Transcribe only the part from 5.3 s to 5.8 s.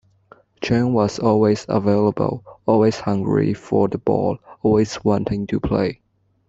to